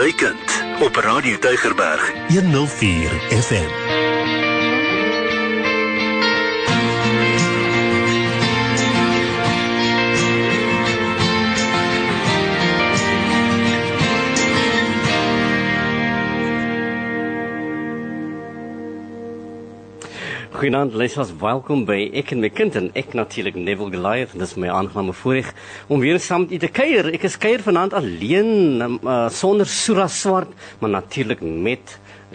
[0.00, 3.99] my kind op Radio Tygerberg 104 FM.
[20.60, 24.50] Goeienaand, luisters, welkom by Ek en my kind en ek natuurlik Neville Goliath en dis
[24.60, 25.54] my aangename voorreg
[25.88, 27.08] om weer saam met u te kuier.
[27.16, 28.50] Ek is kuier vanaand alleen
[28.98, 31.94] uh, sonder Sura Swart, maar natuurlik met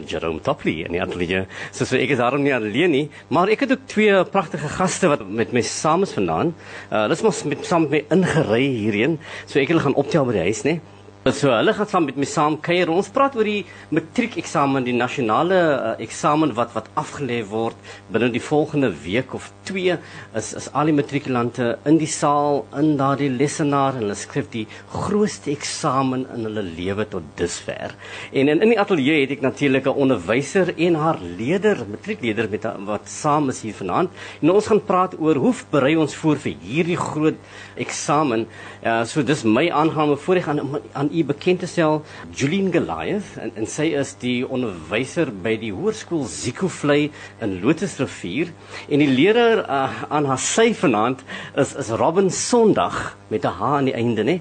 [0.09, 1.43] Jerome Topley in die ateljee.
[1.69, 5.13] So so ek is daarom nie alleen nie, maar ek het ook twee pragtige gaste
[5.13, 6.57] wat met my saam is vanaand.
[6.89, 9.19] Uh, hulle is mos met saam met my ingery hierheen.
[9.45, 10.79] So ek wil gaan optel by die huis, né?
[11.25, 12.85] So hulle gaan saam met my saam kuier.
[12.93, 13.63] Ons praat oor die
[13.97, 17.79] matriekeksamen, die nasionale uh, eksamen wat wat afgelê word
[18.13, 19.95] binne die volgende week of 2
[20.37, 24.67] is is al die matrikulante in die saal in daardie lesenaar en hulle skryf die
[24.93, 27.97] grootste eksamen in hulle lewe tot dusver.
[28.29, 32.69] En in in die ateljee het ek natuurlik 'n onderwyser en haar leerder, matriekleerder met
[32.85, 34.13] wat saam is hier vanaand.
[34.43, 37.41] En ons gaan praat oor hoe berei ons voor vir hierdie groot
[37.75, 38.45] eksamen.
[38.85, 40.61] Uh, so dis my aangename voorreg aan
[40.93, 42.01] aan u bekend te stel
[42.35, 47.11] Julian Goliath en, en sy is die onderwyser by die hoërskool Ziekoflei
[47.43, 48.51] in Lotusrivier.
[48.89, 51.23] En die leerder uh, aan haar sy vanaand
[51.55, 54.39] is is Robin Sondag met 'n H aan die einde nê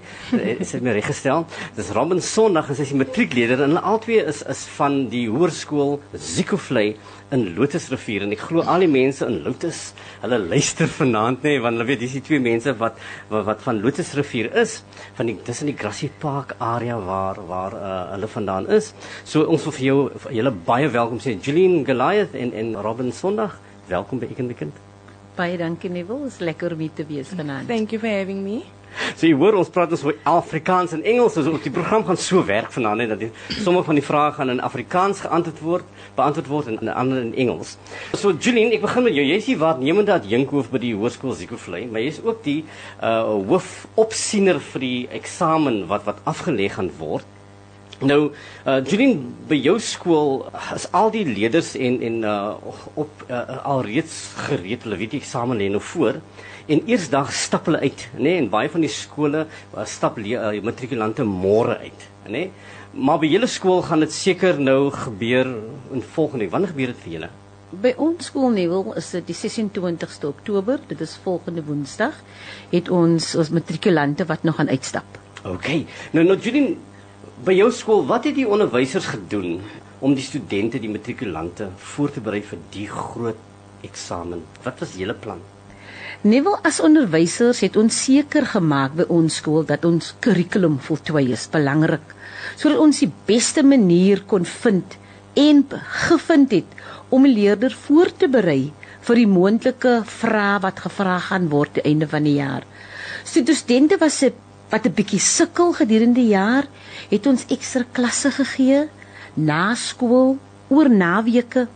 [0.61, 4.19] is dit my reggestel dis Robin Sondag en sy is die matriekleerder en hulle albei
[4.21, 6.97] is is van die hoërskool Ziekoflei
[7.33, 9.81] in Lotusrivier en ek glo al die mense in Lotus
[10.23, 12.99] hulle luister vanaand nê want hulle weet dis die twee mense wat
[13.31, 14.77] wat, wat van Lotusrivier is
[15.17, 18.93] van die dis in die Grassy Park area waar waar uh, hulle vandaan is.
[19.25, 23.13] So ons wil vir jou vir julle baie welkom sê Julian Goliath en en Robin
[23.13, 23.57] Sondag.
[23.89, 24.77] Welkom by Ekende Kind.
[25.35, 27.69] Baie dankie Neville, is lekker om hier te wees vanaand.
[27.69, 28.63] Thank you for having me.
[29.15, 32.43] So jy hoor ons praat ons oor Afrikaans en Engels, so die program gaan so
[32.47, 36.73] werk vanaand net dat sommige van die vrae gaan in Afrikaans geantwoord word, beantwoord word
[36.73, 37.77] en ander in Engels.
[38.15, 39.27] So Julian, ek begin met jou.
[39.27, 42.61] Jy is die waarnemende adjunkhoof by die Hoërskool Ziekoflei, maar jy is ook die
[43.03, 47.27] uh hoof opsiener vir die eksamen wat wat afgelê gaan word.
[48.05, 48.33] Nou,
[48.67, 50.43] uh Julian, by jou skool
[50.75, 54.19] is al die leerders en en uh op uh, alreeds
[54.49, 56.21] gereed, hulle weet die eksamen lê nou voor.
[56.67, 60.49] En eersdag stap hulle uit, nê, nee, en baie van die skole uh, stap uh,
[60.65, 62.31] matrikulante môre uit, nê.
[62.31, 62.51] Nee.
[62.95, 65.49] Maar by julle skool gaan dit seker nou gebeur
[65.93, 66.47] in volgende.
[66.49, 67.31] Wanneer gebeur dit vir julle?
[67.85, 72.21] By ons skool Neville is dit die 26ste Oktober, dit is volgende Woensdag,
[72.71, 75.19] het ons ons matrikulante wat nog gaan uitstap.
[75.45, 75.69] OK.
[76.15, 76.77] Nou nou Julian,
[77.45, 79.59] by jou skool, wat het die onderwysers gedoen
[80.01, 83.43] om die studente, die matrikulante voor te berei vir die groot
[83.85, 84.47] eksamen?
[84.63, 85.43] Wat was julle plan?
[86.25, 91.43] Neville as onderwysers het ons seker gemaak by ons skool dat ons kurrikulum voltooi is,
[91.53, 92.15] belangrik,
[92.57, 94.97] sodat ons die beste manier kon vind
[95.37, 95.61] en
[96.07, 96.71] gevind het
[97.13, 98.73] om 'n leerder voor te berei
[99.05, 102.65] vir die moontlike vrae wat gevra gaan word te einde van die jaar.
[103.25, 104.33] Studente was se
[104.71, 106.65] wat 'n bietjie sukkel gedurende die jaar,
[107.11, 108.89] het ons ekstra klasse gegee
[109.35, 111.69] na skool oor naweke.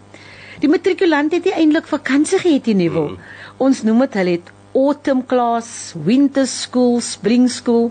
[0.61, 3.11] Die matrikulante het nie eintlik vakansie gehad nie, Neville.
[3.11, 3.19] Mm
[3.59, 7.91] ons noem dit hulle het autumn class, winter school, spring school.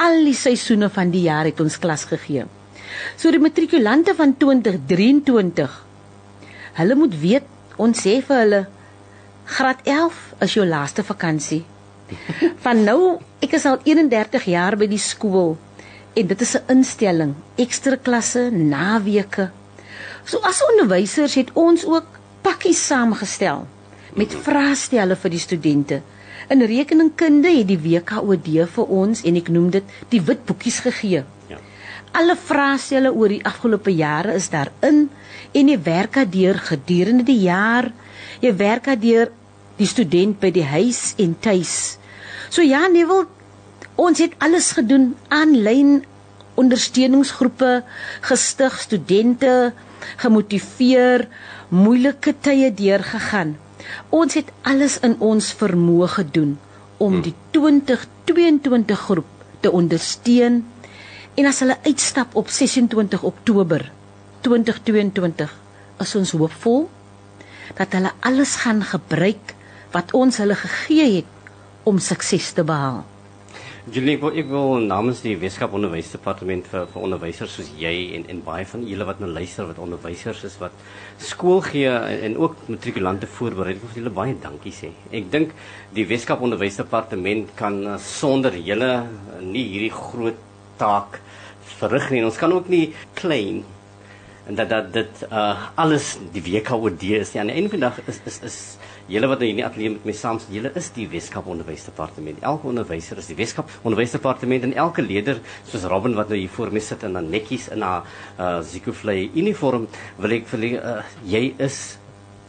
[0.00, 2.44] Al die seisoene van die jaar het ons klas gegee.
[3.16, 5.78] So die matrikulante van 2023
[6.80, 8.60] hulle moet weet ons sê vir hulle
[9.50, 11.62] graad 11 is jou laaste vakansie.
[12.64, 15.56] Van nou, ek is al 31 jaar by die skool
[16.18, 19.50] en dit is 'n instelling, ekstra klasse, naweke.
[20.24, 22.06] So as onderwysers het ons ook
[22.42, 23.66] pakkies saamgestel
[24.18, 26.00] met vraestelle vir die studente.
[26.50, 31.22] In rekeningkunde het die WKOD vir ons en ek noem dit die wit boekies gegee.
[31.50, 31.58] Ja.
[32.12, 35.08] Alle vraestelle oor die afgelope jare is daarin
[35.54, 37.92] en jy werk daardeur gedurende die jaar.
[38.42, 39.30] Jy werk daardeur
[39.78, 41.98] die student by die huis en tuis.
[42.50, 43.28] So ja, nee wil
[44.00, 46.00] ons het alles gedoen aanlyn
[46.60, 47.82] ondersteuningsgroepe
[48.26, 49.72] gestig, studente
[50.20, 51.28] gemotiveer,
[51.70, 53.54] moeilike tye deurgegaan.
[54.08, 56.58] Ons het alles in ons vermoë gedoen
[56.98, 57.22] om hmm.
[57.22, 59.26] die 2022 groep
[59.60, 60.62] te ondersteun.
[61.34, 63.86] En as hulle uitstap op 26 Oktober
[64.40, 65.52] 2022,
[66.00, 66.88] is ons hoopvol
[67.78, 69.54] dat hulle alles gaan gebruik
[69.94, 73.04] wat ons hulle gegee het om sukses te behaal.
[73.90, 78.26] Julie, ek wil, ek wil namens die Weskaap Onderwysdepartement vir vir onderwysers soos jy en
[78.30, 80.76] en baie van julle wat nou luister wat onderwysers is wat
[81.18, 84.92] skool gee en, en ook matrikulante voorberei, ek wil julle baie dankie sê.
[85.10, 85.56] Ek dink
[85.96, 90.38] die Weskaap Onderwysdepartement kan uh, sonder julle uh, nie hierdie groot
[90.78, 91.18] taak
[91.80, 92.22] verrig nie.
[92.28, 93.64] Ons kan ook nie claim
[94.46, 97.34] en dat dat dit uh alles die WKOD is.
[97.34, 98.62] Ja, aan die einde van die dag is is is
[99.10, 102.42] julle wat in die ateljee met my saam sit, julle is die Weskaap Onderwysdepartement.
[102.46, 106.70] Elke onderwyser is die Weskaap Onderwysdepartement en elke leerder soos Robin wat nou hier voor
[106.74, 108.06] my sit en dan netjies in haar
[108.38, 109.88] uh Zikofly uniform
[110.20, 111.80] wil ek vir uh, jy is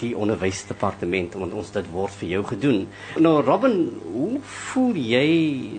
[0.02, 2.81] die onderwysdepartement want ons dit word vir jou gedoen.
[3.22, 3.78] Nou Robin,
[4.13, 4.42] hoe
[4.72, 5.28] voel jy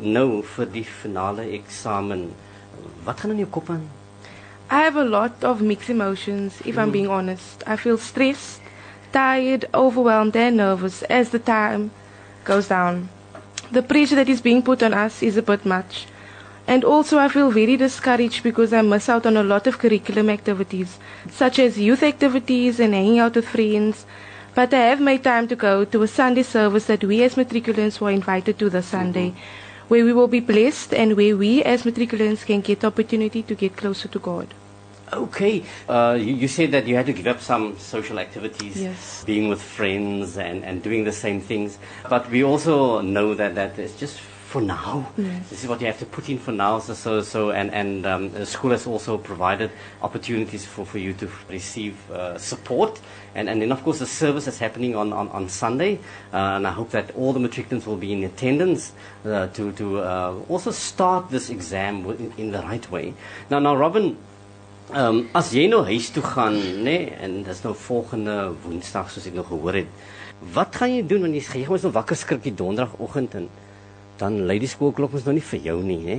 [0.03, 2.29] nou vir die finale eksamen?
[3.07, 3.85] Wat gaan in jou kop aan?
[4.73, 6.83] I have a lot of mixed emotions, if mm.
[6.83, 7.63] I'm being honest.
[7.67, 8.62] I feel stressed,
[9.13, 11.91] tired, overwhelmed, and nervous as the time
[12.45, 13.09] goes down.
[13.71, 16.07] The pressure that is being put on us is a bit much.
[16.67, 20.31] And also, I feel very discouraged because I miss out on a lot of curriculum
[20.31, 20.99] activities,
[21.31, 24.07] such as youth activities and hanging out with friends.
[24.55, 28.01] But I have made time to go to a Sunday service that we as matriculants
[28.01, 29.89] were invited to this Sunday, mm-hmm.
[29.89, 33.55] where we will be blessed and where we as matriculants can get the opportunity to
[33.55, 34.55] get closer to God.
[35.13, 35.63] Okay.
[35.89, 39.25] Uh, you, you, said that you had to give up some social activities, yes.
[39.25, 41.79] being with friends and, and doing the same things.
[42.09, 44.21] But we also know that that it's just
[44.53, 45.11] for now.
[45.17, 45.49] Yes.
[45.49, 46.79] This is what you have to put in for now.
[46.79, 49.71] So, so, so and, and um, the school has also provided
[50.03, 53.01] opportunities for, for you to receive uh, support.
[53.35, 55.99] And, and then, of course, the service is happening on, on, on Sunday.
[56.35, 58.93] Uh, and I hope that all the matriculants will be in attendance
[59.25, 63.15] uh, to, to uh, also start this exam in, in the right way.
[63.49, 64.19] Now, now, Robin,
[64.91, 68.35] Ehm um, as jy nou huis toe gaan, nê, nee, en dis nou volgende
[68.65, 69.93] Woensdag soos ek nou gehoor het.
[70.53, 73.47] Wat gaan jy doen wanneer jy gaan nou wakker skrik die Donderdagoggend en
[74.19, 76.19] dan lei die skoolklok mos nou nie vir jou nie, nê?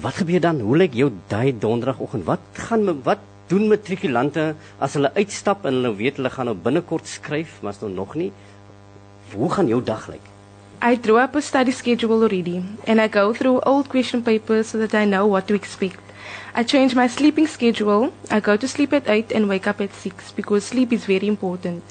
[0.00, 0.62] Wat gebeur dan?
[0.62, 2.24] Hoe lyk jou daai Donderdagoggend?
[2.24, 7.08] Wat gaan wat doen matrikulante as hulle uitstap en hulle weet hulle gaan nou binnekort
[7.10, 8.30] skryf, maar is nou nog nie.
[9.34, 10.22] Hoe gaan jou dag lyk?
[10.80, 14.78] I drew up a study schedule already and I go through old question papers so
[14.78, 16.00] that I know what to expect.
[16.54, 18.12] I change my sleeping schedule.
[18.30, 21.28] I go to sleep at 8 and wake up at 6 because sleep is very
[21.28, 21.84] important.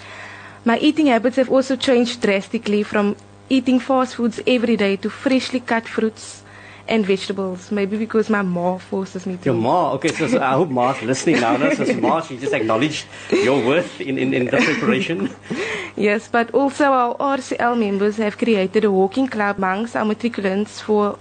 [0.66, 3.16] My eating habits have also changed drastically from
[3.50, 6.44] eating fast foods every day to freshly cut fruits
[6.90, 7.72] and vegetables.
[7.72, 9.46] Maybe because my mom forces me to.
[9.46, 9.94] Your mom?
[9.96, 11.56] Okay, so, so I hope mom's listening now.
[11.56, 11.74] No?
[11.74, 15.34] So mom, she just acknowledged your worth in, in, in the preparation.
[15.96, 21.18] yes, but also our RCL members have created a walking club amongst our matriculants for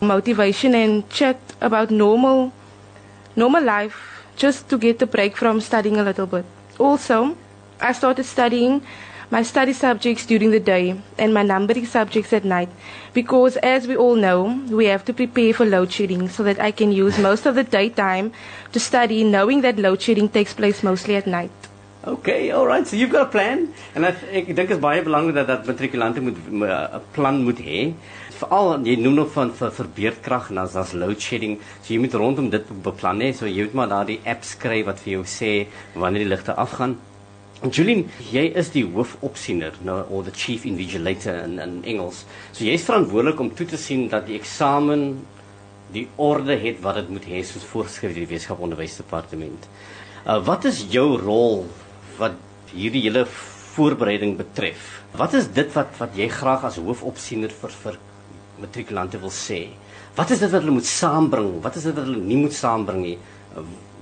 [0.00, 2.52] motivation and chat about normal
[3.36, 6.44] normal life just to get a break from studying a little bit.
[6.78, 7.36] Also,
[7.80, 8.82] I started studying
[9.30, 12.68] my study subjects during the day and my numbering subjects at night
[13.14, 16.72] because as we all know, we have to prepare for load shedding so that I
[16.72, 18.32] can use most of the daytime
[18.72, 21.52] to study knowing that load shedding takes place mostly at night.
[22.04, 22.86] Okay, all right.
[22.86, 26.20] So you've got a plan and I ek dink is baie belangrik dat dat matrikulante
[26.24, 27.92] moet eh, 'n plan moet hê
[28.40, 31.58] veral jy noem nog van vir verbeerdkrag en as as load shedding.
[31.82, 33.32] So jy moet rondom dit beplan hè.
[33.36, 35.52] So jy moet maar daardie app skryf wat vir jou sê
[35.94, 36.96] wanneer die ligte afgaan.
[37.60, 42.24] En Julien jy is die hoofopsiener nou or the chief invigilator in in Engels.
[42.52, 45.24] So jy is verantwoordelik om toe te sien dat die eksamen
[45.92, 49.66] die orde het wat dit moet hê soos voorgeskryf deur die wetenskap onderwysdepartement
[50.26, 51.64] uh, wat is jou rol
[52.20, 52.36] wat
[52.74, 53.24] hierdie hele
[53.74, 55.00] voorbereiding betref?
[55.16, 57.98] Wat is dit wat wat jy graag as hoofopsiener vir vir
[58.60, 59.68] matrikulante wil sê.
[60.16, 61.52] Wat is dit wat hulle moet saambring?
[61.64, 63.16] Wat is dit wat hulle nie moet saambring nie?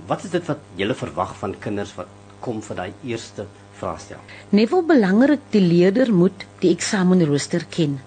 [0.09, 2.09] Wat is dit wat jy verwag van kinders wat
[2.43, 3.45] kom vir daai eerste
[3.79, 4.21] vraestel?
[4.55, 7.99] Nevol belangrik die leerder moet die eksamenrooster ken.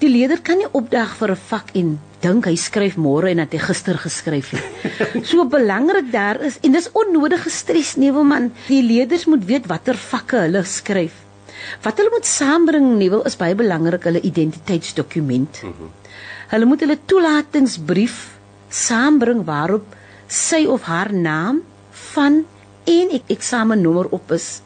[0.00, 3.52] Die leerder kan nie opdag vir 'n vak en dink hy skryf môre en dat
[3.52, 4.64] hy gister geskryf het.
[5.30, 8.52] so belangrik daar is en dis onnodige stres Nevelman.
[8.68, 11.25] Die leerders moet weet watter vakke hulle skryf.
[11.82, 15.62] Wat hulle moet saambring Nuwel is baie belangrik hulle identiteitsdokument.
[15.62, 15.90] Mm -hmm.
[16.52, 18.16] Hulle moet hulle toelatingsbrief
[18.68, 19.94] saambring waarop
[20.28, 21.62] sy of haar naam
[22.12, 22.44] van
[22.84, 24.60] en ek eksamennommer op is.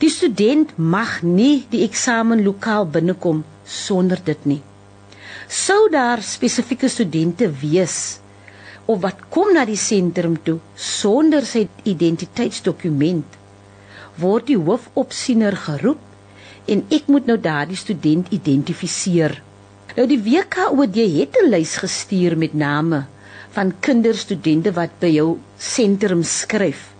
[0.00, 4.62] Die student mag nie die eksamenlokaal binnekom sonder dit nie.
[5.48, 8.18] Sou daar spesifieke studente wees
[8.86, 13.35] of wat kom na die sentrum toe sonder sy identiteitsdokument
[14.20, 16.00] word die hoofopsiener geroep
[16.72, 19.36] en ek moet nou daardie student identifiseer.
[19.96, 23.04] Nou die WKOD het 'n lys gestuur met name
[23.56, 26.92] van kinderstudente wat by jou sentrum skryf.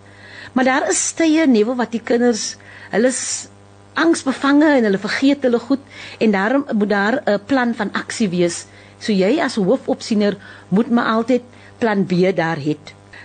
[0.53, 2.55] Maar daar is tye newe wat die kinders
[2.91, 3.47] hulle is
[3.93, 5.79] angsbevange en hulle vergeet hulle goed
[6.19, 8.65] en daarom moet daar 'n plan van aksie wees.
[8.99, 10.37] So jy as hoofopsiener
[10.69, 11.41] moet maar altyd
[11.77, 12.77] plan B daar hê.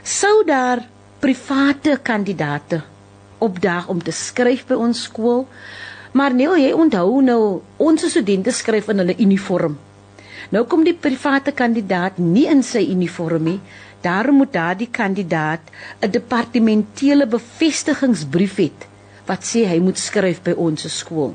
[0.02, 0.88] Sou daar
[1.20, 2.91] private kandidate
[3.46, 5.46] opdaag om te skryf by ons skool.
[6.12, 7.42] Maar nee, jy onthou nou,
[7.80, 9.78] ons studente skryf in hulle uniform.
[10.52, 13.60] Nou kom die private kandidaat nie in sy uniform nie.
[14.04, 15.70] Daarom moet daardie kandidaat
[16.02, 18.70] 'n departementele bevestigingsbrief hê
[19.26, 21.34] wat sê hy moet skryf by ons skool.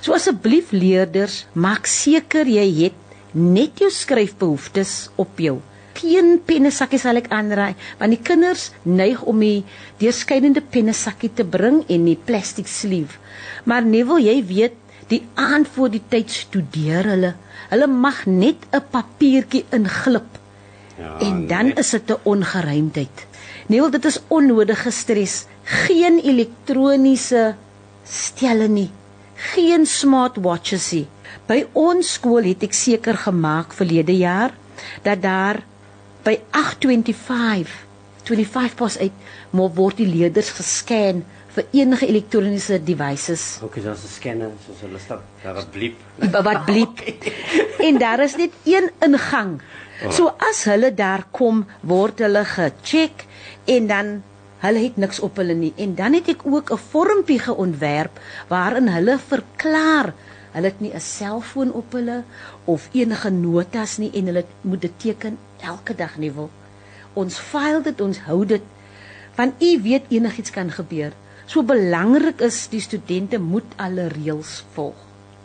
[0.00, 2.96] So asseblief leerders, maak seker jy het
[3.34, 5.60] net jou skryfbehoeftes op jou.
[5.98, 9.64] Geen pennesakkie sal ek aanraai want die kinders neig om die
[10.02, 13.18] deurskynende pennesakkie te bring en die plastiek sleeve.
[13.64, 14.76] Maar nie wil jy weet
[15.08, 17.32] die aand voor die tyd studeer hulle.
[17.70, 20.38] Hulle mag net 'n papiertjie inglip
[20.98, 21.74] Ja, en dan nee.
[21.74, 23.26] is dit 'n ongeruimdheid.
[23.66, 25.46] Nee, dit is onnodige stres.
[25.62, 27.54] Geen elektroniese
[28.04, 28.90] stelle nie.
[29.34, 31.06] Geen smartwatches nie.
[31.46, 34.52] By ons skool het ek seker gemaak verlede jaar
[35.02, 35.62] dat daar
[36.24, 37.86] by 825
[38.24, 39.12] 25 pas uit
[39.50, 43.58] moet word die leerders gescan vir enige elektroniese devices.
[43.64, 45.96] Okay, daar's 'n scanner soos hulle stap daar wat bliep.
[46.16, 47.00] Wat bliep.
[47.78, 49.60] en daar is net een ingang
[49.98, 50.12] Oh.
[50.14, 53.24] So as hulle daar kom, word hulle gecheck
[53.66, 54.10] en dan
[54.62, 55.72] hulle het niks op hulle nie.
[55.74, 60.14] En dan het ek ook 'n vormpie geontwerp waarin hulle verklaar
[60.54, 62.22] hulle het nie 'n selfoon op hulle
[62.64, 66.50] of enige notas nie en hulle moet dit teken elke dag nie wil.
[67.18, 68.74] Ons file dit, ons hou dit
[69.38, 71.12] want u weet enigiets kan gebeur.
[71.46, 74.98] So belangrik is die studente moet alle reëls volg.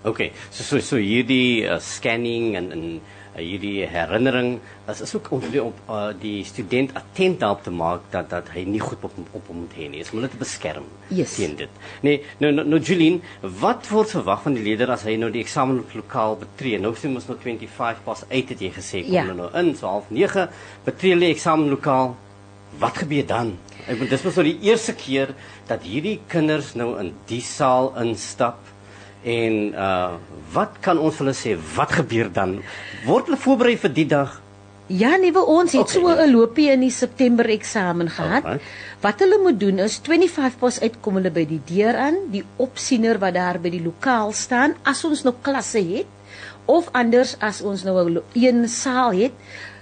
[0.03, 2.88] OK, so so so hierdie uh, scanning en en
[3.35, 4.59] hierdie herinnering
[4.91, 8.51] is is ook om die, op uh, die student attent daarop te maak dat dat
[8.53, 10.01] hy nie goed op op hom moet hê nie.
[10.03, 11.35] Is om hulle te beskerm yes.
[11.39, 11.81] teen dit.
[12.05, 13.21] Nee, nou nou, nou Julien,
[13.63, 16.81] wat word verwag van die leerder as hy nou die eksamenlokaal betree?
[16.81, 19.25] Nou sien ons nou 25 pas uit het jy gesê kom ja.
[19.33, 20.47] nou in so half 9
[20.85, 22.15] betree die eksamenlokaal.
[22.81, 23.51] Wat gebeur dan?
[23.83, 25.33] Ek bedoel dis mos nou die eerste keer
[25.69, 28.62] dat hierdie kinders nou in die saal instap
[29.23, 30.13] En uh
[30.53, 31.55] wat kan ons hulle sê?
[31.75, 32.59] Wat gebeur dan?
[33.07, 34.35] Word hulle voorberei vir die dag?
[34.93, 38.43] Ja, nee, ons het okay, so 'n loopie in die September eksamen gehad.
[38.43, 38.59] Okay.
[39.01, 43.17] Wat hulle moet doen is 25 pas uitkom hulle by die deur aan, die opsiener
[43.17, 46.05] wat daar by die lokaal staan, as ons nou klasse het
[46.65, 49.33] of anders as ons nou 'n een saal het,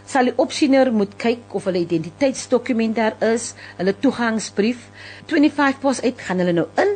[0.06, 4.90] sal die opsiener moet kyk of hulle identiteitsdokument daar is, hulle toegangsbrief.
[5.26, 6.96] 25 pas uit gaan hulle nou in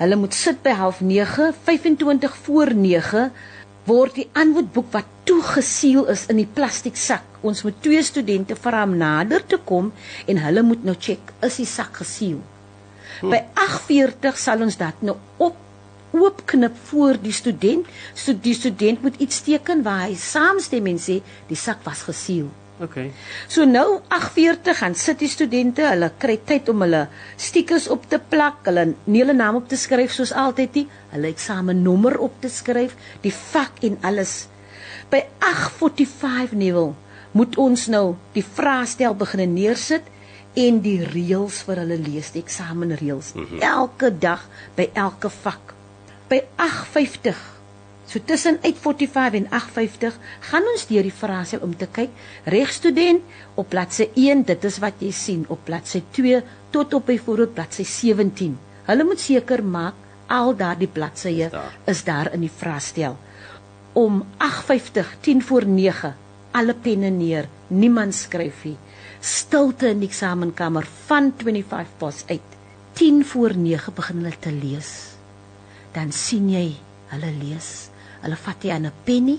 [0.00, 3.32] Hulle moet sit by 09:30, 25 voor 9
[3.84, 7.26] word die antwoordboek wat toegesiel is in die plastiek sak.
[7.44, 9.90] Ons moet twee studente vra om nader te kom
[10.26, 12.40] en hulle moet nou check is die sak gesiel.
[13.20, 13.32] Hm.
[13.34, 15.56] By 8:40 sal ons dit nou op
[16.16, 17.86] oopknip voor die student.
[18.14, 21.20] So die student moet iets teken waar hy saamstem en sê
[21.52, 22.48] die sak was gesiel.
[22.80, 23.10] Okay.
[23.48, 27.02] So nou 8:40 gaan sit die studente, hulle kry tyd om hulle
[27.36, 31.28] stickers op te plak, hulle nie hulle naam op te skryf soos altyd nie, hulle
[31.28, 34.48] eksamennommer op te skryf, die vak en alles.
[35.12, 36.94] By 8:45 nuwel
[37.36, 40.08] moet ons nou die vraestel begin neersit
[40.56, 43.34] en die reëls vir hulle lees, die eksamenreëls.
[43.34, 43.60] Mm -hmm.
[43.60, 45.74] Elke dag by elke vak.
[46.28, 47.59] By 8:50
[48.10, 52.10] So tussen 8:45 en 8:50 gaan ons deur die frase om te kyk.
[52.44, 53.22] Regstudent
[53.54, 56.40] op bladsy 1, dit is wat jy sien op bladsy 2
[56.74, 58.56] tot op byvoorbeeld bladsy 17.
[58.88, 59.94] Hulle moet seker maak
[60.26, 61.50] al daardie bladsye
[61.86, 63.14] is daar in die vraestel.
[63.92, 66.16] Om 8:50, 10 voor 9,
[66.50, 68.76] alle penne neer, niemand skryf nie.
[69.20, 72.58] Stilte in die eksamenkamer van 25 pas uit.
[72.92, 75.14] 10 voor 9 begin hulle te lees.
[75.92, 76.74] Dan sien jy
[77.14, 77.89] hulle lees
[78.22, 79.38] Hulle vat jy aan 'n penny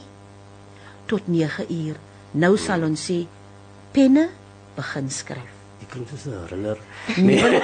[1.05, 1.95] tot 9 uur.
[2.33, 3.25] Nou sal ons sê
[3.93, 4.29] penne
[4.75, 5.51] begin skryf.
[5.81, 6.77] Ek klink soos 'n thriller.
[7.27, 7.61] Nee.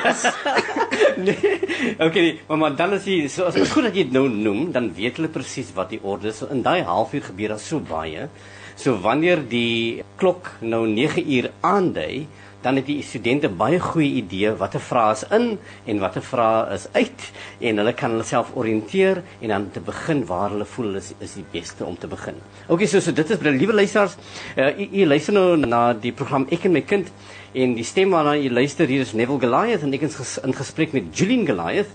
[1.28, 1.96] nee.
[2.00, 4.72] Okay, maar, maar dan is dit so as dit goed dat jy dit nou noem,
[4.72, 6.42] dan weet hulle presies wat die orde is.
[6.42, 8.28] In daai halfuur gebeur daar so baie.
[8.76, 12.28] So wanneer die klok nou 9 uur aandui,
[12.62, 15.48] dan het die studente baie goeie idee watter vrae is in
[15.86, 17.28] en watter vrae is uit
[17.70, 21.38] en hulle kan hulle self oriënteer en dan te begin waar hulle voel is is
[21.38, 22.40] die beste om te begin.
[22.68, 24.18] Okay, so so dit is baie liewe luisters.
[24.56, 27.12] Uh, u, u luister nou na die program Ek en my kind
[27.54, 30.94] en die stem waarna u luister hier is Neville Goliath en ek is in gesprek
[30.98, 31.94] met Julian Goliath.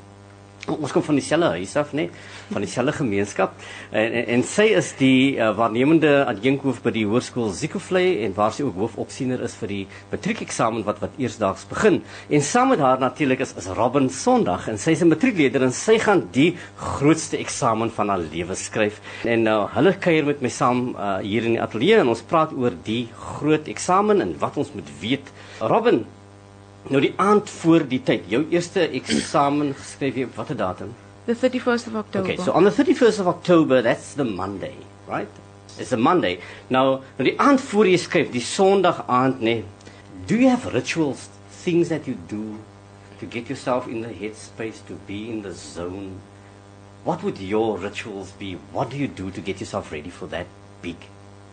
[0.71, 2.05] Ons kom van dieselfde huis af, nê,
[2.53, 3.57] van dieselfde gemeenskap.
[3.91, 8.55] En, en en sy is die uh, waarnemende adjunkhoof by die hoërskool Ziekoflei en waar
[8.55, 9.81] sy ook hoofopsiener is vir die
[10.13, 11.99] matriekeksamen wat wat eersdaags begin.
[12.31, 15.75] En saam met haar natuurlik is is Robin Sondag en sy is 'n matriekleerder en
[15.75, 19.03] sy gaan die grootste eksamen van haar lewe skryf.
[19.27, 22.23] En nou uh, hulle kuier met my saam uh, hier in die ateljee en ons
[22.23, 25.27] praat oor die groot eksamen en wat ons moet weet.
[25.59, 26.05] Robin,
[26.91, 30.91] Nou die aand voor die tyd, jou eerste eksamen geskryf jy watter datum?
[31.29, 32.33] The 31st of October.
[32.33, 34.75] Okay, so on the 31st of October, that's the Monday,
[35.07, 35.31] right?
[35.79, 36.41] It's a Monday.
[36.69, 39.61] Now, nou die aand voor jy skryf, die Sondag aand, nê.
[40.27, 41.29] Do you have rituals,
[41.63, 42.59] things that you do
[43.21, 46.19] to get yourself in the headspace to be in the zone?
[47.07, 48.57] What would your rituals be?
[48.73, 50.47] What do you do to get yourself ready for that
[50.83, 50.97] big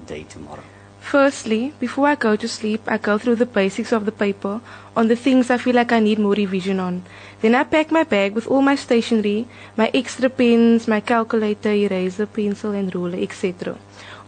[0.08, 0.66] day tomorrow?
[1.02, 4.62] Firstly, before I go to sleep, I go through the basics of the paper
[4.96, 7.04] on the things I feel like I need more revision on.
[7.42, 12.26] Then I pack my bag with all my stationery, my extra pens, my calculator, eraser,
[12.28, 13.78] pencil and ruler, etc.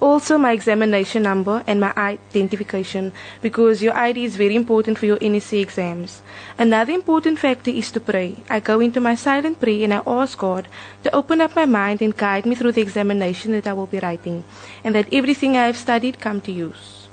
[0.01, 5.17] Also my examination number and my identification because your ID is very important for your
[5.17, 6.23] NSC exams.
[6.57, 8.37] Another important factor is to pray.
[8.49, 10.67] I go into my silent prayer and I ask God
[11.03, 13.99] to open up my mind and guide me through the examination that I will be
[13.99, 14.43] writing
[14.83, 17.07] and that everything I have studied come to use.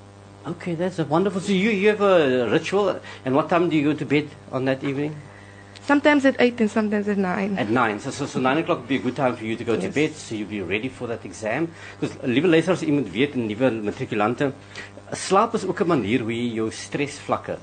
[0.46, 1.42] Okay, that's a wonderful.
[1.42, 4.64] So you, you have a ritual, and what time do you go to bed on
[4.64, 5.14] that evening?
[5.88, 7.56] Sometimes at 8 and sometimes at 9.
[7.58, 7.98] At nine.
[8.00, 9.86] So, so, so nine o'clock would be a good time for you to go to
[9.88, 9.94] Yes.
[9.94, 11.68] bed, so you'll be ready for that exam.
[11.98, 14.52] Because, liewe luisteraars, u moet weet, nuwe matrikulante,
[15.16, 17.56] slaap is ook 'n manier hoe jy jou stresvlakke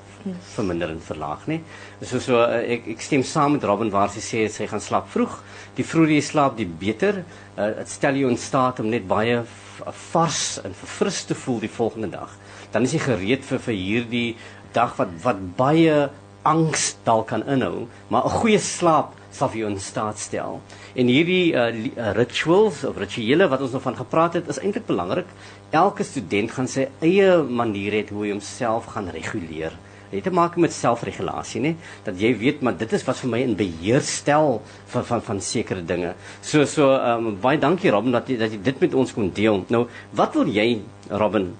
[0.55, 1.59] verminder en verlaag, né?
[2.01, 5.07] So so uh, ek ek stem saam met Robin waar sy sê sy gaan slaap
[5.13, 5.43] vroeg.
[5.75, 7.23] Die vroeër jy slaap, die beter.
[7.57, 11.59] Uh, Dit stel jou in staat om net baie v- vars en verfris te voel
[11.59, 12.31] die volgende dag.
[12.71, 14.35] Dan is jy gereed vir vir hierdie
[14.73, 16.09] dag wat wat baie
[16.45, 20.61] angs dalk kan inhou, maar 'n goeie slaap sal vir jou in staat stel.
[20.95, 21.71] En hierdie uh,
[22.15, 25.27] rituals of rituele wat ons nou van gepraat het, is eintlik belangrik.
[25.71, 29.75] Elke student gaan sy eie manier hê hoe hy homself gaan reguleer.
[30.05, 31.73] Dit het te maak met selfregulasie, nê?
[32.05, 34.61] Dat jy weet maar dit is wat vir my in beheer stel
[34.93, 36.13] van van van sekere dinge.
[36.41, 39.31] So so ehm um, baie dankie Robin dat jy dat jy dit met ons kon
[39.33, 39.65] deel.
[39.73, 41.51] Nou, wat wil jy Robin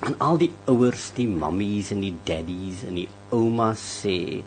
[0.00, 4.42] aan al die ouers, die mammies en die daddies en die oumas sê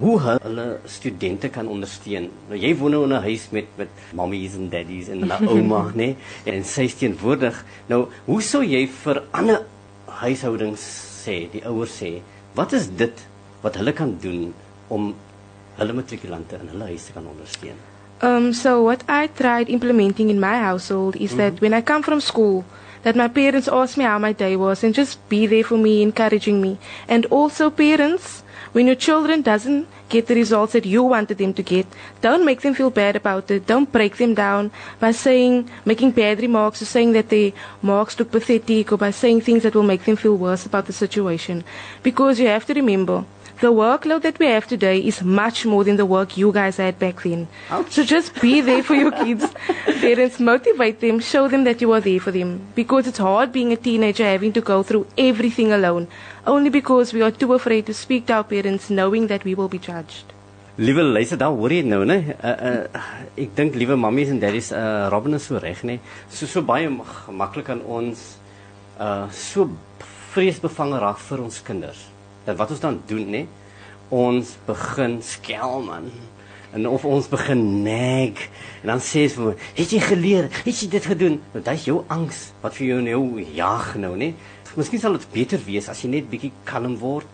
[0.00, 2.30] hoe hulle studente kan ondersteun.
[2.48, 5.92] Nou jy woon nou in 'n huis met met mammies en daddies en 'n ouma,
[5.94, 6.16] né?
[6.44, 7.64] En sy is teenwoordig.
[7.88, 9.64] Nou, hoe sou jy vir ander
[10.06, 10.82] huishoudings
[11.24, 12.22] sê, die ouers sê,
[12.54, 13.26] wat is dit
[13.62, 14.54] wat hulle kan doen
[14.88, 15.14] om
[15.76, 17.78] hulle matrikulante in hulle huis te kan ondersteun?
[18.22, 22.20] Um, so what I tried implementing in my household is that when I come from
[22.20, 22.64] school,
[23.02, 26.02] that my parents asked me how my day was and just be there for me,
[26.02, 26.78] encouraging me.
[27.08, 31.62] And also parents, when your children doesn't get the results that you wanted them to
[31.62, 31.86] get,
[32.20, 33.66] don't make them feel bad about it.
[33.66, 38.30] Don't break them down by saying, making bad remarks or saying that their marks look
[38.30, 41.64] pathetic or by saying things that will make them feel worse about the situation.
[42.02, 43.24] Because you have to remember,
[43.62, 46.98] the workload that we have today is much more than the work you guys had
[46.98, 47.46] back then.
[47.90, 49.46] So just be there for your kids.
[50.00, 52.60] Parents, motivate them, show them that you are there for them.
[52.74, 56.08] Because it's hard being a teenager having to go through everything alone,
[56.44, 59.68] only because we are too afraid to speak to our parents knowing that we will
[59.68, 60.34] be judged.
[60.78, 62.16] Liewe luister, dan hoor jy nou, né?
[62.40, 65.98] Uh, uh, ek dink liewe mammies en daddies, uh, Robin is so reg, né?
[66.32, 68.24] So so baie maklik aan ons
[68.98, 69.68] uh so
[70.32, 72.08] vreesbevange raak vir ons kinders.
[72.44, 73.46] Dat wat ons dan doen, né?
[74.08, 76.10] Ons begin skel man.
[76.72, 78.40] En of ons begin nag
[78.80, 80.48] en dan sê jy vir my, "Het jy geleer?
[80.64, 84.34] Het jy dit gedoen?" Nou dis jou angs wat vir jou nou jag nou, né?
[84.76, 87.26] Miskien sal dit beter wees as jy net bietjie kalm word.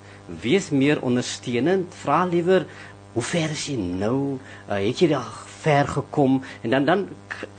[0.42, 1.94] Wees meer ondersteunend.
[1.94, 2.66] Vra liewer,
[3.12, 4.38] "Hoe ver is jy nou?
[4.68, 7.07] Uh, het jy daar ver gekom?" En dan dan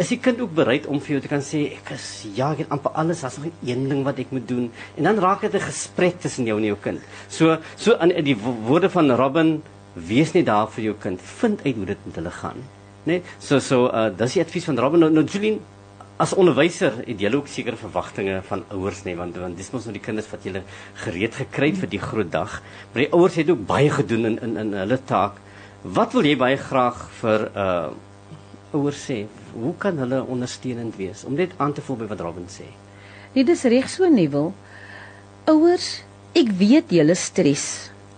[0.02, 2.66] is die kind ook bereid om vir jou te kan sê, "Ek is ja, ek
[2.66, 5.54] het amper alles, daar's nog een ding wat ek moet doen." En dan raak dit
[5.54, 7.00] 'n gesprek tussen jou en jou kind.
[7.28, 9.62] So so in die wo- woorde van Robin
[9.94, 11.22] wees net daar vir jou kind.
[11.22, 12.58] Vind uit hoe dit met hulle gaan.
[13.06, 13.22] Né?
[13.40, 15.60] So so uh dis die advies van Robin nou, nou Julien
[16.20, 19.94] as onderwyser het jy ook sekere verwagtinge van ouers nê want want dis mos nou
[19.96, 20.62] die kinders wat jy
[21.06, 22.62] gereed gekry het vir die groot dag.
[22.94, 25.40] Maar die ouers het ook baie gedoen in in in hulle taak.
[25.80, 27.92] Wat wil jy baie graag vir uh
[28.76, 29.24] ouers sê?
[29.56, 32.68] Hoe kan hulle ondersteunend wees om net aan te voel by wat Robin sê?
[33.34, 34.52] Nee, dis reg so nuwel.
[35.48, 36.04] Ouers,
[36.36, 37.64] ek weet julle stres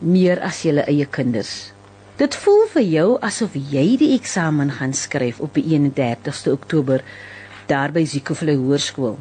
[0.02, 1.72] meer as julle eie kinders.
[2.18, 7.06] Dit voel vir jou asof jy die eksamen gaan skryf op die 31ste Oktober
[7.70, 9.16] daar by Ziekhovlei Hoërskool.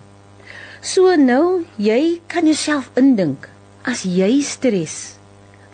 [0.80, 3.50] So nou, jy kan jouself indink
[3.84, 5.18] as jy stres.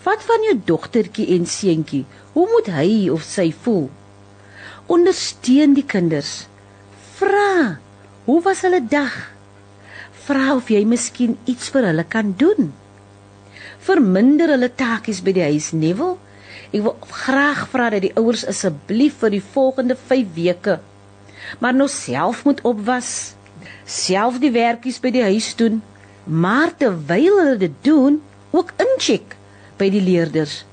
[0.03, 2.05] Wat van jou dogtertjie en seentjie?
[2.37, 3.89] Hoe moet hy of sy voel?
[4.93, 6.47] Ondersteun die kinders.
[7.17, 7.79] Vra,
[8.29, 9.15] hoe was hulle dag?
[10.27, 12.75] Vra of jy miskien iets vir hulle kan doen.
[13.87, 16.21] Verminder hulle taakies by die huis, Neville.
[16.75, 20.77] Ek wil graag vra dat die ouers asseblief vir die volgende 5 weke
[21.59, 23.35] maar nou self moet opwas,
[23.85, 25.81] self die werkies by die huis doen,
[26.25, 28.21] maar terwyl hulle dit doen,
[28.51, 29.37] ook incheck
[29.79, 30.65] by die leerders.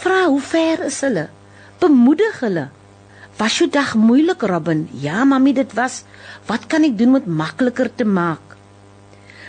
[0.00, 1.26] Vra hoe ver is hulle?
[1.80, 2.68] Bemoedig hulle.
[3.40, 4.86] Was jou dag moeilik, Robin?
[5.00, 6.02] Ja, mami, dit was.
[6.48, 8.56] Wat kan ek doen om dit makliker te maak?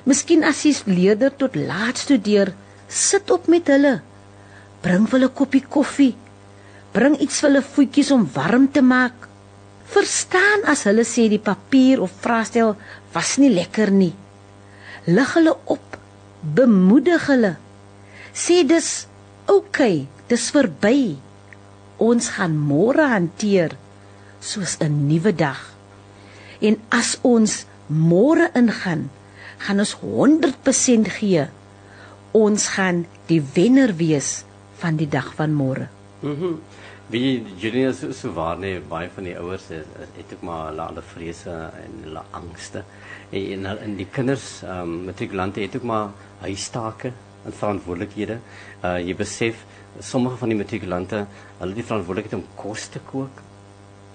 [0.08, 2.52] Miskien as jy leerder tot laat studeer,
[2.88, 4.00] sit op met hulle.
[4.84, 6.16] Bring hulle 'n koppie koffie.
[6.92, 9.28] Bring iets vir hulle voetjies om warm te maak.
[9.94, 12.76] Verstaan as hulle sê die papier of vraestel
[13.14, 14.14] was nie lekker nie.
[15.06, 15.98] Lig hulle op.
[16.42, 17.56] Bemoedig hulle.
[18.34, 19.08] Sê dis
[19.46, 21.15] oukei, okay, dis verby.
[22.02, 23.76] Ons gaan môre hanteer
[24.39, 25.60] soos 'n nuwe dag.
[26.62, 29.10] En as ons môre ingaan,
[29.58, 31.48] gaan ons 100% gee.
[32.32, 34.46] Ons gaan die wenner wees
[34.82, 35.88] van die dag van môre.
[36.22, 36.46] Mhm.
[36.46, 36.60] Mm
[37.12, 40.82] Wie Julius so, so waar nee baie van die ouers het, het ook maar hulle
[40.82, 42.84] alle vrese en hulle angste
[43.32, 47.12] en en, en die kinders ehm um, matrikulante het ook maar huistake
[47.44, 48.38] en verantwoordelikhede.
[48.84, 49.65] Uh jy besef
[49.99, 51.25] sommige van die matrikulante
[51.60, 53.43] hulle die verantwoordelikheid om kos te kook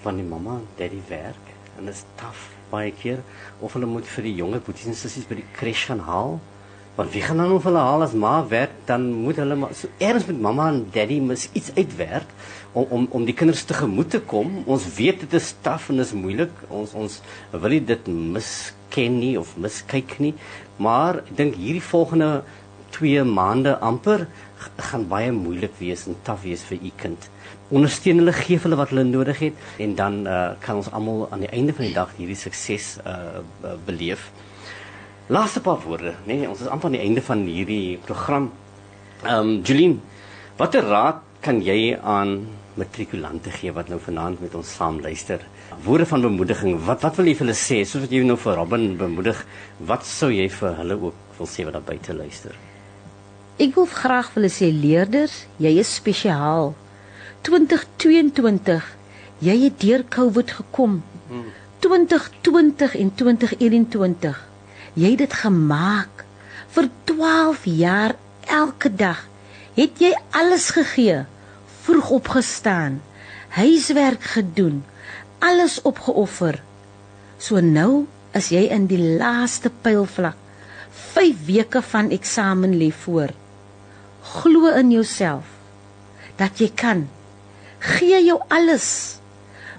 [0.05, 1.55] van die mamma en daddy werk.
[1.77, 3.23] En dit is taaf baie keer
[3.61, 6.39] of hulle moet vir die jonger boeties en sissies by die crash gaan haal.
[6.97, 8.73] Want wie gaan dan nou hulle haal as ma werk?
[8.89, 12.31] Dan moet hulle maar so erns met mamma en daddy mis iets uitwerk
[12.73, 14.63] om om om die kinders te gemoed te kom.
[14.65, 16.53] Ons weet dit is taaf en is moeilik.
[16.73, 17.21] Ons ons
[17.53, 20.33] wil nie dit misken nie of miskyk nie.
[20.81, 22.31] Maar ek dink hierdie volgende
[22.97, 24.25] 2 maande amper
[24.91, 27.29] gaan baie moeilik wees en taaf wees vir u kind.
[27.75, 31.45] Ondersteun hulle, gee hulle wat hulle nodig het en dan uh, kan ons almal aan
[31.45, 33.43] die einde van die dag hierdie sukses uh,
[33.87, 34.31] beleef.
[35.33, 38.53] Laaste paar woorde, nee, ons is amper aan die einde van hierdie program.
[39.25, 39.99] Ehm um, Julien,
[40.61, 42.39] watter raad kan jy aan
[42.77, 45.43] matrikulante gee wat nou vanaand met ons saam luister?
[45.85, 46.79] Woorde van bemoediging.
[46.87, 47.83] Wat wat wil jy vir hulle sê?
[47.83, 49.43] Soos wat jy nou vir Robin bemoedig,
[49.91, 52.66] wat sou jy vir hulle ook wil sê wat daar buite luister?
[53.57, 56.75] Ek wil graag hulle sê leerders, jy is spesiaal.
[57.49, 58.83] 2022,
[59.41, 60.99] jy het deur COVID gekom.
[61.81, 64.43] 2020 en 2021,
[65.01, 66.27] jy het dit gemaak
[66.77, 68.15] vir 12 jaar
[68.59, 69.25] elke dag.
[69.79, 71.25] Het jy alles gegee,
[71.89, 73.01] vroeg opgestaan,
[73.57, 74.83] huiswerk gedoen,
[75.41, 76.61] alles opgeoffer.
[77.41, 78.05] So nou
[78.37, 80.37] is jy in die laaste pylvlak.
[81.17, 83.33] 5 weke van eksamen lê voor
[84.27, 85.53] glo in jouself
[86.37, 87.07] dat jy kan.
[87.81, 89.19] Gee jou alles.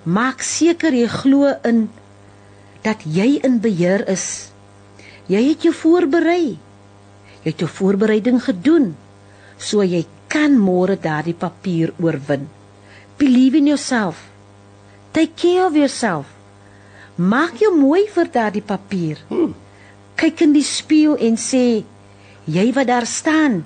[0.03, 1.87] Maak seker jy glo in
[2.85, 4.49] dat jy in beheer is.
[5.27, 6.55] Jy het jou voorberei.
[7.43, 8.95] Jy het jou voorbereiding gedoen
[9.57, 12.47] so jy kan môre daardie papier oorwin.
[13.17, 14.27] Believe in yourself.
[15.11, 16.29] Take care of yourself.
[17.17, 19.17] Maak jou mooi vir daardie papier.
[19.29, 19.55] Hmm.
[20.17, 21.83] kyk in die spieël en sê
[22.49, 23.61] jy wat daar staan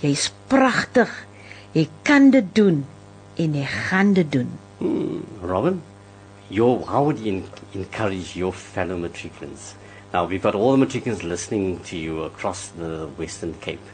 [0.00, 1.10] Jy's pragtig.
[1.76, 2.84] Jy kan dit doen
[3.36, 4.48] en jy gaan dit doen.
[4.78, 5.82] Hmm, Robin,
[6.48, 7.42] your how would you
[7.74, 9.74] encourage your fellow matriculants?
[10.12, 13.84] Now we've got all the matriculants listening to you across the Western Cape.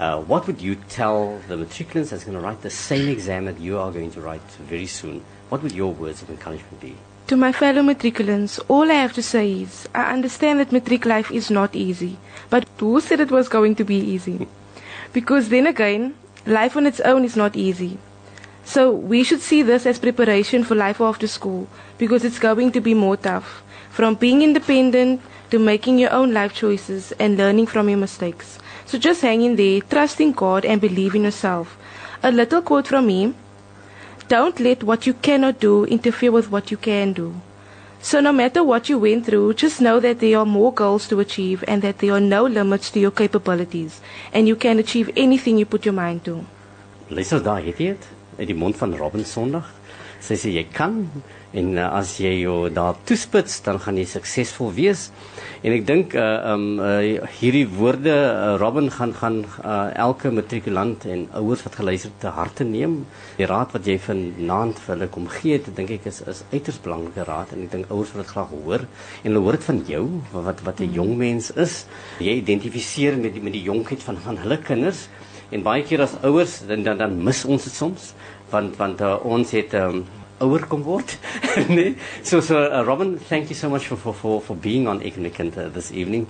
[0.00, 3.60] Uh, what would you tell the matriculants that's going to write the same exam that
[3.60, 5.22] you are going to write very soon?
[5.48, 6.96] What would your words of encouragement be?
[7.28, 11.30] To my fellow matriculants, all I have to say is I understand that matric life
[11.30, 12.18] is not easy,
[12.50, 14.48] but who said it was going to be easy?
[15.12, 16.14] Because then again,
[16.46, 17.98] life on its own is not easy.
[18.64, 22.80] So we should see this as preparation for life after school because it's going to
[22.80, 23.62] be more tough.
[23.90, 25.20] From being independent
[25.50, 28.58] to making your own life choices and learning from your mistakes.
[28.86, 31.76] So just hang in there, trust in God and believe in yourself.
[32.22, 33.34] A little quote from me.
[34.28, 37.34] Don't let what you cannot do interfere with what you can do.
[38.02, 41.20] So no matter what you went through, just know that there are more goals to
[41.20, 44.00] achieve and that there are no limits to your capabilities
[44.34, 46.42] and you can achieve anything you put your mind to.
[47.10, 48.08] Lisa daai het dit
[48.40, 49.70] uit die mond van Robin Sondag.
[50.18, 50.98] Sy sê jy kan
[51.52, 55.10] en uh, as jy jou daar toespits dan gaan jy suksesvol wees.
[55.62, 61.04] En ek dink uh um uh, hierdie woorde uh, Robin gaan gaan uh, elke matrikulant
[61.06, 63.02] en ouers wat geluister te harte neem.
[63.38, 66.80] Die raad wat jy vanaand vir hulle kom gee, dit dink ek is is uiters
[66.82, 69.82] belangrike raad en ek dink ouers wil dit graag hoor en hulle hoor dit van
[69.92, 71.86] jou wat wat 'n jong mens is.
[72.18, 75.08] Jy identifiseer met die met die jonkheid van van hulle kinders
[75.52, 78.14] en baie keer as ouers dan dan, dan mis ons dit soms
[78.50, 80.04] want want uh, ons het um,
[80.42, 81.16] ouer kom word
[81.76, 81.94] nee.
[82.22, 85.58] So so uh, Robin thank you so much for for for, for being on Ignitant
[85.58, 86.26] uh, this evening.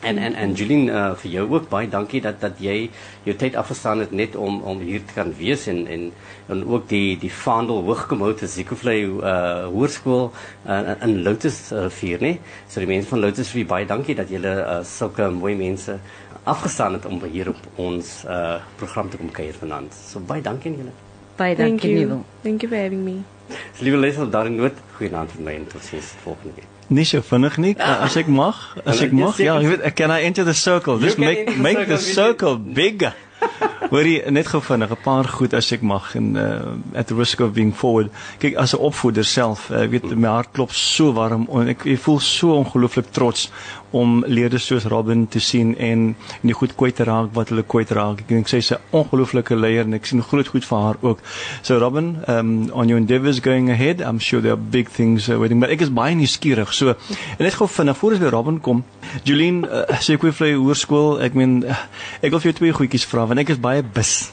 [0.00, 2.90] En en en Julian uh, vir jou ook baie dankie dat dat jy
[3.24, 6.10] jou tyd afgestaan het net om om hier te kan wees en en
[6.52, 10.28] en ook die die Vaandel Hooggemoute Ziekoflei uh hoërskool
[10.68, 12.36] uh, in Lotus uh, vier nê
[12.68, 15.98] so die mense van Lotus vir baie dankie dat julle uh, sulke mooi mense
[16.44, 19.94] afgestaan het om hier op ons uh program te kom kuier vanaand.
[19.94, 20.94] So baie dankie aan julle.
[21.36, 22.24] Baie dankie, Thank you.
[22.42, 23.35] Thank you for having me.
[23.84, 26.72] Liewe Leslie, daarin nood goeienaand vir my en tot sins volgende week.
[26.88, 27.74] Nie so vinnig nie,
[28.06, 29.38] as ek mag, as ek mag.
[29.42, 31.00] Ja, jy weet, ek kan I enter the circle.
[31.02, 33.14] Just make make the circle bigger.
[33.90, 37.40] Hoorie net gou vinnig 'n paar goed as ek mag en uh, at the risk
[37.40, 38.10] of being forward.
[38.38, 41.86] Kyk as 'n opvoeder self, ek uh, weet my hart klop so warm en ek,
[41.86, 43.50] ek voel so ongelooflik trots
[43.94, 47.92] om leerders soos Robin te sien en nie goed kwyt te raak wat hulle kwyt
[47.96, 48.24] raak.
[48.24, 51.18] Ek dink sy is 'n ongelooflike leier en ek sien groot goed vir haar ook.
[51.62, 55.38] So Robin, um on your endeavors going ahead, I'm sure there are big things uh,
[55.38, 56.72] waiting, but ek is baie nuuskierig.
[56.72, 58.84] So en net gou vinnig voor ons by Robin kom.
[59.24, 61.64] Julien, uh, sê ek wil vir jou hoërskool, ek meen
[62.22, 64.32] ek wil vir jou twee goedjies vra want ek is baie bus.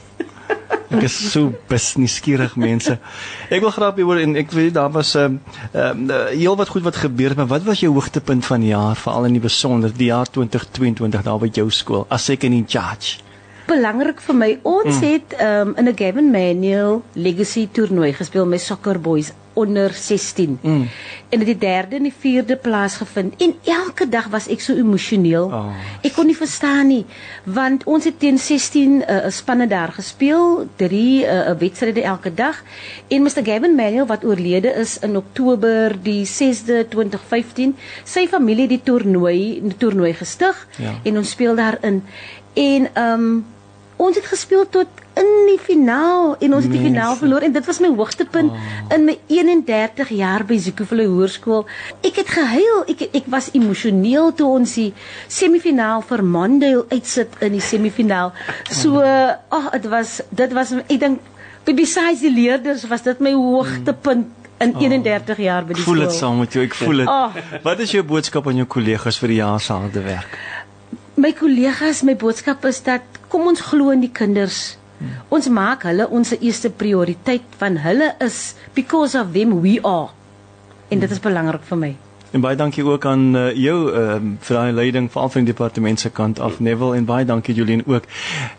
[0.94, 3.00] Ek is so besnuuskierig mense.
[3.50, 5.40] Ek wil graag hoor en ek weet daar was 'n um,
[5.74, 8.96] um, heel wat goed wat gebeur het, maar wat was jou hoogtepunt van die jaar,
[8.96, 13.18] veral in die besonder die jaar 2022 daar by jou skool as ek in charge?
[13.66, 15.04] Belangrik vir my, ons mm.
[15.08, 20.60] het um, in 'n Gavin Manuel Legacy toernooi gespeel met Soccer Boys onder 16.
[20.62, 20.90] Mm.
[21.30, 24.76] En dit die derde en die vierde plaas gevind en elke dag was ek so
[24.78, 25.50] emosioneel.
[25.50, 25.72] Oh.
[26.02, 27.06] Ek kon nie verstaan nie
[27.44, 32.02] want ons het teen 16 'n uh, spanne daar gespeel, drie 'n uh, uh, wedstryde
[32.02, 32.64] elke dag
[33.08, 38.82] en Mr Gavin Manuel wat oorlede is in Oktober die 6de 2015, sy familie die
[38.84, 40.94] toernooi die toernooi gestig ja.
[41.04, 42.04] en ons speel daarin.
[42.54, 43.46] En ehm um,
[44.04, 47.66] ons het gespeel tot in die finaal en ons het die finaal verloor en dit
[47.70, 48.94] was my hoogtepunt oh.
[48.96, 51.66] in my 31 jaar by Zikofle Hoërskool.
[52.06, 54.90] Ek het gehuil, ek ek was emosioneel toe ons die
[55.32, 58.34] semifinaal vir Mondale uitsit in die semifinaal.
[58.72, 61.32] So ag oh, dit was dit was ek dink
[61.70, 65.44] besides die leerders was dit my hoogtepunt in 31 oh.
[65.44, 65.96] jaar by die skool.
[65.96, 67.12] Voel dit saam met jou, ek voel dit.
[67.12, 67.62] Oh.
[67.66, 70.38] Wat is jou boodskap aan jou kollegas vir die jaar se harde werk?
[71.16, 74.80] My kollegas, my boodskap is dat kom ons glo in die kinders.
[75.30, 80.10] Ons maak hulle ons eerste prioriteit van hulle is because of them we are.
[80.90, 81.92] En dit is belangrik vir my.
[82.34, 86.00] En baie dankie ook aan uh, jou uh, vir daai leiding veral van die departement
[86.02, 88.08] se kant af Neville en baie dankie Jolien ook.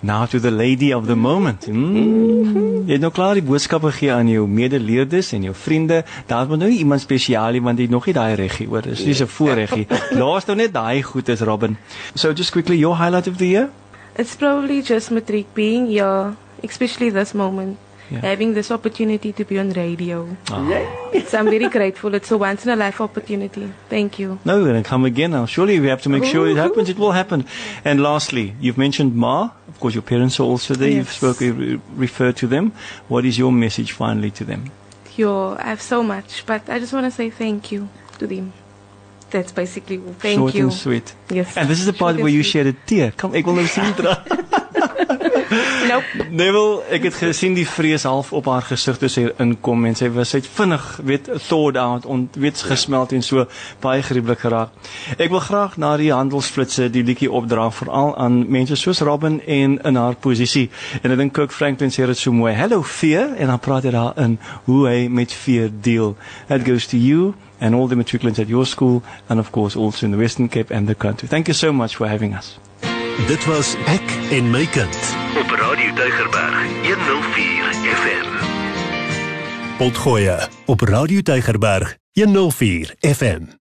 [0.01, 1.67] Now to the lady of the moment.
[1.67, 2.85] Mm.
[2.87, 6.05] Jy het nou klaar die boodskappe gegee aan jou medeleerders en jou vriende.
[6.31, 9.03] Daar moet nou iemand spesiaal iemand wat nog nie daai reggie oor is.
[9.05, 9.87] Dis 'n voorreggie.
[10.11, 11.77] Laat nou net daai goed is Robin.
[12.15, 13.69] So just quickly your highlight of the year?
[14.17, 17.84] It's probably just matric being here, especially this moment.
[18.11, 18.21] Yeah.
[18.21, 20.29] Having this opportunity to be on radio.
[20.51, 20.61] Ah.
[20.61, 21.21] Oh.
[21.27, 22.15] So I'm very grateful.
[22.15, 23.73] It's a once in a life opportunity.
[23.89, 24.39] Thank you.
[24.45, 25.47] No, we're going to come again now.
[25.47, 26.89] Surely we have to make sure it happens.
[26.89, 27.47] It will happen.
[27.85, 29.51] And lastly, you've mentioned Ma.
[29.69, 30.89] Of course, your parents are also there.
[30.89, 30.97] Yes.
[30.97, 32.73] You've spoken, referred to them.
[33.09, 34.71] What is your message finally to them?
[35.17, 37.89] Yo, I have so much, but I just want to say thank you
[38.19, 38.53] to them.
[39.31, 40.61] That's basically thank Short you.
[40.61, 41.15] Short and sweet.
[41.31, 41.57] Yes.
[41.57, 43.13] And this is the part where you shed a tear.
[43.17, 44.19] Come, ek wil nou sien dra.
[45.89, 46.27] nope.
[46.31, 50.09] Neville, ek het gesien die vrees half op haar gesig toe sy inkom en sy
[50.15, 53.47] was uit vinnig weet thought out en weet gesmelt en so
[53.85, 54.75] baie gruwelik geraak.
[55.19, 59.79] Ek wil graag na die handelsflitsse die liedjie opdra veral aan mense soos Robin en
[59.79, 60.69] in haar posisie.
[61.03, 62.53] En ek dink Kirk Franklin sê dit so mooi.
[62.57, 64.39] Hello fear en dan praat hy daarin
[64.69, 66.17] hoe hy met fear deel.
[66.49, 70.07] That goes to you and all the matriculants at your school and of course also
[70.07, 71.29] in the Western Cape and the country.
[71.29, 72.59] Thank you so much for having us.
[73.15, 78.27] Dit was ek en my kind op Radio Tygerberg 104 FM.
[79.79, 83.64] Potgoe op Radio Tygerberg 104 FM.